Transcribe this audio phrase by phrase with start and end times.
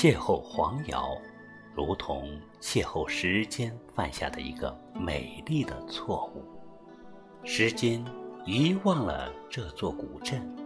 [0.00, 1.14] 邂逅黄瑶，
[1.74, 2.26] 如同
[2.58, 6.42] 邂逅时间犯下的一个美丽的错误。
[7.44, 8.02] 时间
[8.46, 10.56] 遗忘了这座古镇，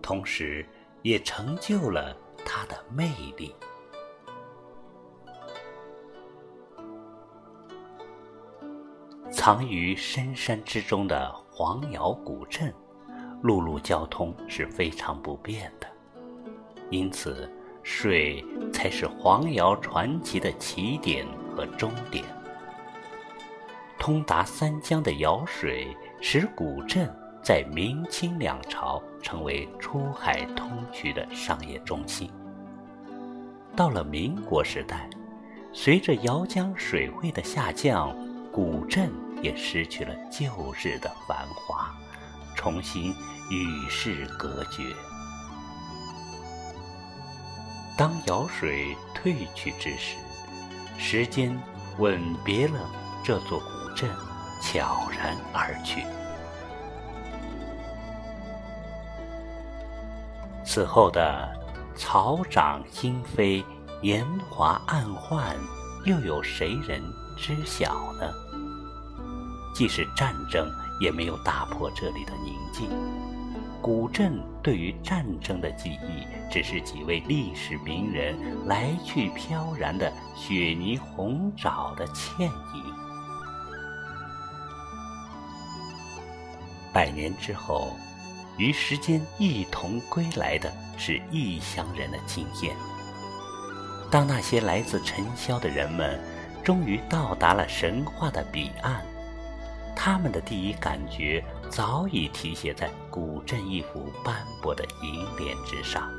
[0.00, 0.64] 同时
[1.02, 2.16] 也成就了
[2.46, 3.52] 它的魅力。
[9.32, 12.72] 藏于深山之中的黄瑶古镇，
[13.42, 15.88] 陆路交通是非常不便的，
[16.88, 17.52] 因此
[17.82, 21.26] 水才是黄瑶传奇的起点
[21.56, 22.24] 和终点。
[23.98, 27.12] 通达三江的瑶水，使古镇
[27.42, 32.30] 在明清两朝成为出海通衢的商业中心。
[33.76, 35.08] 到了民国时代，
[35.72, 38.16] 随着瑶江水位的下降，
[38.50, 39.10] 古镇
[39.42, 40.46] 也失去了旧
[40.82, 41.94] 日的繁华，
[42.56, 43.14] 重新
[43.50, 44.82] 与世隔绝。
[48.00, 50.16] 当瑶水退去之时，
[50.96, 51.54] 时间
[51.98, 52.80] 吻别了
[53.22, 54.08] 这座古镇，
[54.62, 56.02] 悄然而去。
[60.64, 61.46] 此后的
[61.94, 63.62] 草长莺飞、
[64.00, 65.54] 年华暗换，
[66.06, 67.02] 又有谁人？
[67.36, 68.32] 知晓呢？
[69.74, 70.66] 即使战争
[71.02, 72.88] 也没有打破这里的宁静。
[73.82, 78.34] 古镇对于战争的记忆，只是几位历史名人
[78.66, 82.84] 来去飘然的雪泥红爪的倩影。
[86.92, 87.96] 百年之后，
[88.56, 92.74] 与时间一同归来的是异乡人的经验。
[94.10, 96.20] 当那些来自尘嚣的人们。
[96.62, 99.02] 终于到达了神话的彼岸，
[99.94, 106.10] 他们的第一感觉早已题写在古镇一幅斑驳的楹联之上。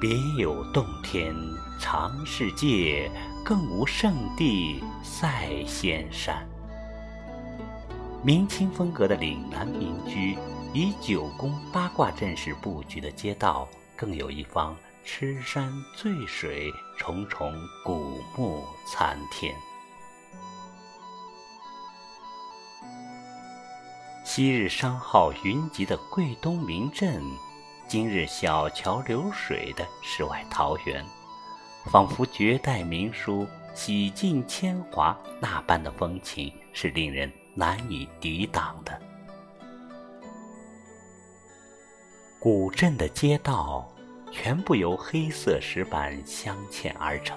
[0.00, 1.34] 别有洞天
[1.78, 3.10] 长世界，
[3.44, 6.46] 更无圣地赛仙山。
[8.22, 10.38] 明清风格的岭南民居，
[10.72, 14.76] 以九宫八卦阵势布局的街道，更有一方。
[15.02, 17.52] 痴山醉水，重重
[17.84, 19.54] 古木参天。
[24.32, 27.20] 昔日商号云集的桂东名镇，
[27.88, 31.04] 今日小桥流水的世外桃源，
[31.86, 39.02] 仿佛绝代名书，洗尽铅华那般的风情，是令人难以抵挡的。
[42.38, 43.92] 古镇的街道。
[44.30, 47.36] 全部由黑色石板镶嵌而成，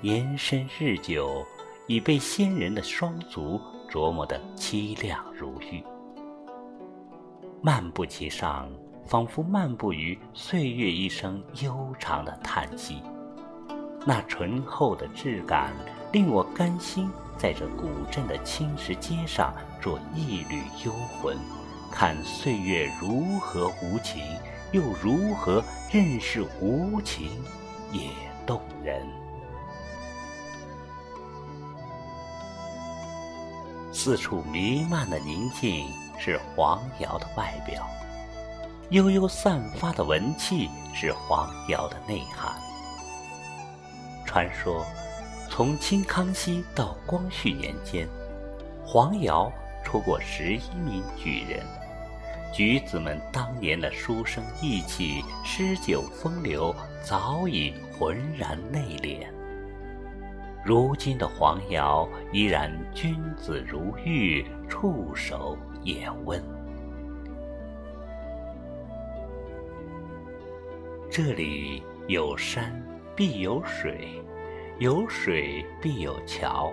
[0.00, 1.46] 年深日久，
[1.86, 3.60] 已被先人的双足
[3.92, 5.84] 琢磨得凄凉如玉。
[7.60, 8.70] 漫步其上，
[9.04, 13.02] 仿佛漫步于岁月一声悠长的叹息。
[14.06, 15.74] 那醇厚的质感，
[16.10, 21.36] 令我甘心在这古镇的青石街上做一缕幽魂，
[21.90, 24.22] 看岁月如何无情。
[24.72, 27.28] 又如何认识无情
[27.92, 28.08] 也
[28.46, 29.06] 动人？
[33.92, 35.86] 四处弥漫的宁静
[36.18, 37.86] 是黄瑶的外表，
[38.88, 42.54] 悠悠散发的文气是黄瑶的内涵。
[44.24, 44.82] 传说，
[45.50, 48.08] 从清康熙到光绪年间，
[48.82, 49.52] 黄瑶
[49.84, 51.60] 出过十一名举人。
[52.50, 56.74] 举子们当年的书生意气、诗酒风流，
[57.04, 59.26] 早已浑然内敛。
[60.64, 66.40] 如今的黄瑶依然君子如玉，触手也温。
[71.10, 72.72] 这里有山
[73.16, 74.22] 必有水，
[74.78, 76.72] 有水必有桥，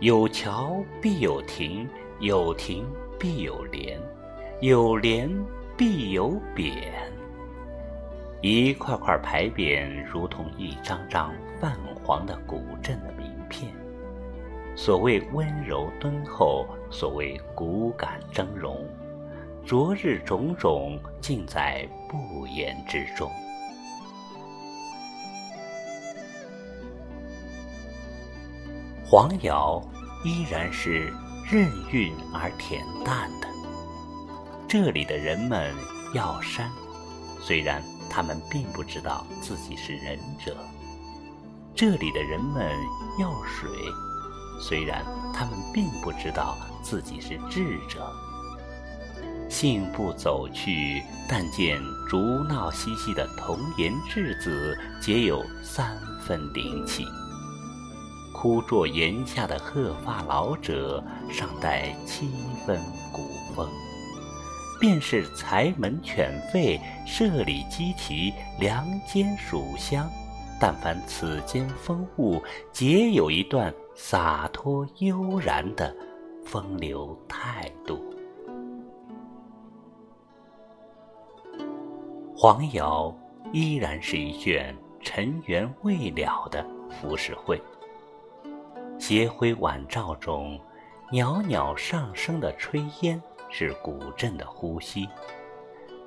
[0.00, 1.88] 有桥必有亭，
[2.18, 2.84] 有亭
[3.18, 4.00] 必有莲。
[4.60, 5.30] 有莲
[5.76, 6.72] 必有匾，
[8.42, 13.72] 一块块牌匾如同一张张泛黄的古镇的名片。
[14.76, 18.76] 所谓温柔敦厚，所谓骨感峥嵘，
[19.66, 23.28] 昨日种种尽在不言之中。
[29.04, 29.82] 黄瑶
[30.24, 31.12] 依然是
[31.50, 33.48] 任韵而恬淡的。
[34.68, 35.74] 这里的人们
[36.14, 36.70] 要山，
[37.40, 40.52] 虽然他们并不知道自己是仁者；
[41.78, 42.68] 这里的人们
[43.20, 43.70] 要水，
[44.60, 48.12] 虽然他们并不知道自己是智者。
[49.48, 55.96] 信步走去，但见竹闹嬉戏的童颜稚子，皆有三
[56.26, 57.04] 分灵气；
[58.34, 62.28] 枯坐檐下的鹤发老者，尚带七
[62.66, 62.82] 分
[63.12, 63.22] 古
[63.54, 63.70] 风。
[64.80, 70.10] 便是柴门犬吠，舍里鸡啼，梁间蜀香，
[70.60, 75.94] 但凡此间风物，皆有一段洒脱悠然的
[76.44, 78.02] 风流态度。
[82.36, 83.14] 黄瑶
[83.52, 87.60] 依然是一卷尘缘未了的浮世绘，
[88.98, 90.60] 斜晖晚照中，
[91.10, 93.20] 袅袅上升的炊烟。
[93.50, 95.08] 是古镇的呼吸，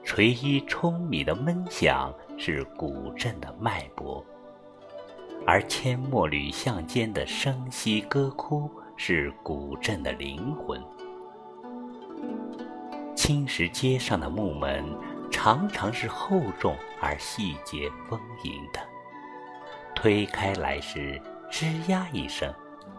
[0.03, 4.23] 锤衣舂米的闷响是古镇的脉搏，
[5.45, 10.81] 而阡陌铝巷间的声息歌哭是古镇的灵魂。
[13.15, 14.85] 青石街上的木门
[15.31, 18.79] 常常是厚重而细节丰盈的，
[19.95, 21.21] 推开来时
[21.51, 22.53] 吱呀一声，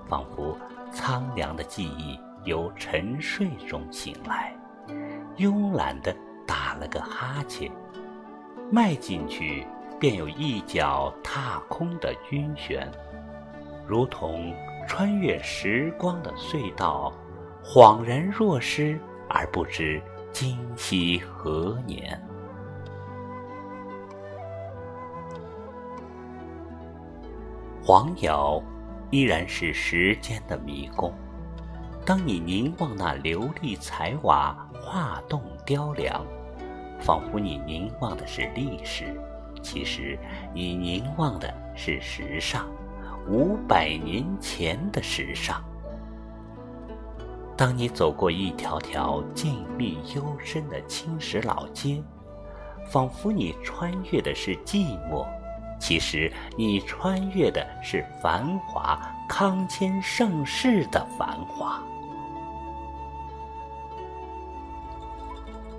[0.08, 0.56] 仿佛
[0.92, 2.18] 苍凉的记忆。
[2.44, 4.52] 由沉睡中醒来，
[5.36, 6.12] 慵懒地
[6.44, 7.70] 打了个哈欠，
[8.68, 9.64] 迈进去
[10.02, 12.84] 便有一脚踏空的晕眩，
[13.86, 14.52] 如同
[14.84, 17.12] 穿越时光的隧道，
[17.62, 20.02] 恍然若失而不知
[20.32, 22.20] 今夕何年。
[27.80, 28.60] 黄瑶
[29.12, 31.14] 依然是时间的迷宫。
[32.04, 36.26] 当你凝望那琉璃彩瓦画栋雕梁，
[36.98, 39.16] 仿佛你凝望的是历史，
[39.62, 40.18] 其实
[40.52, 42.66] 你凝望的是时尚，
[43.28, 45.62] 五百年前的时尚。
[47.56, 52.02] 当你走过一条条静谧幽深的青石老街，
[52.90, 55.24] 仿佛你穿越的是寂寞，
[55.78, 61.80] 其实你穿越的是繁华康乾盛世的繁华。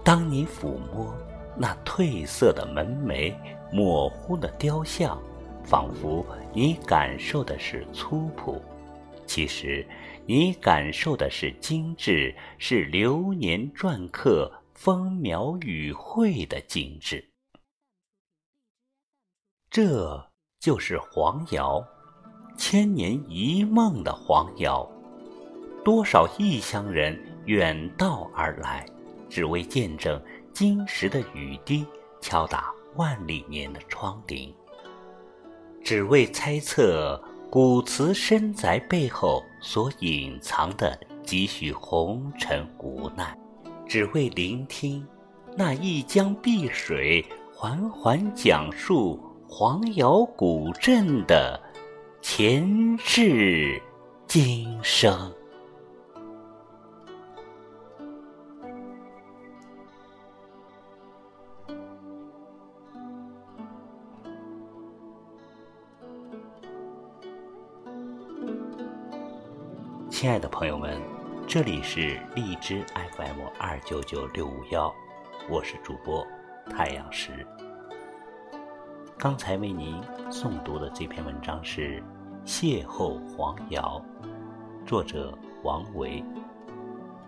[0.03, 1.13] 当你抚摸
[1.55, 3.33] 那褪色的门楣、
[3.73, 5.19] 模糊的雕像，
[5.63, 6.23] 仿佛
[6.53, 8.61] 你感受的是粗朴，
[9.25, 9.85] 其实
[10.27, 17.27] 你感受的是精致，是流年篆刻、风描雨绘的精致。
[19.69, 20.23] 这
[20.59, 21.83] 就是黄瑶，
[22.57, 24.87] 千年一梦的黄瑶，
[25.83, 28.85] 多少异乡人远道而来。
[29.29, 30.21] 只为见证
[30.53, 31.83] 金石的雨滴
[32.21, 34.53] 敲打万里年的窗棂，
[35.83, 43.37] 只为猜测古瓷深宅背后所隐藏的几许红尘无奈，
[43.87, 45.05] 只为聆听
[45.55, 51.61] 那一江碧水缓缓讲述黄姚古镇的
[52.21, 53.81] 前世
[54.27, 55.31] 今生。
[70.23, 71.01] 亲爱的朋友们，
[71.45, 72.81] 这里是荔枝
[73.17, 74.89] FM 二九九六五幺，
[75.49, 76.25] 我是主播
[76.69, 77.45] 太阳石。
[79.17, 80.01] 刚才为您
[80.31, 82.01] 诵读的这篇文章是
[82.47, 84.01] 《邂逅黄瑶》，
[84.87, 86.23] 作者王维。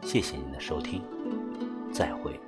[0.01, 1.01] 谢谢您的收听，
[1.91, 2.39] 再会。